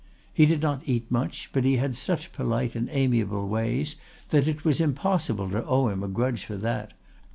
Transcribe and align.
He 0.33 0.47
did 0.47 0.63
not 0.63 0.81
eat 0.87 1.05
much, 1.11 1.51
but 1.53 1.63
he 1.63 1.75
had 1.75 1.95
such 1.95 2.33
polite 2.33 2.73
and 2.75 2.89
amiable 2.91 3.47
ways 3.47 3.95
that 4.29 4.47
it 4.47 4.65
was 4.65 4.81
impossible 4.81 5.51
to 5.51 5.63
owe 5.63 5.89
him 5.89 6.01
a 6.01 6.07
grudge 6.07 6.43
for 6.43 6.57
that. 6.57 6.93